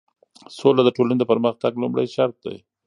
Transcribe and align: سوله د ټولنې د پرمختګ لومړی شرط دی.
سوله 0.57 0.81
د 0.85 0.89
ټولنې 0.95 1.17
د 1.19 1.23
پرمختګ 1.31 1.71
لومړی 1.81 2.07
شرط 2.15 2.35
دی. 2.45 2.57